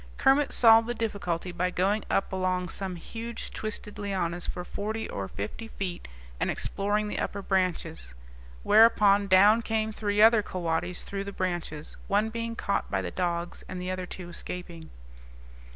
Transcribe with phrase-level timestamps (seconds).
[0.17, 5.27] Kermit solved the difficulty by going up along some huge twisted lianas for forty or
[5.27, 6.07] fifty feet
[6.39, 8.15] and exploring the upper branches;
[8.63, 13.63] whereupon down came three other coatis through the branches, one being caught by the dogs
[13.69, 14.89] and the other two escaping.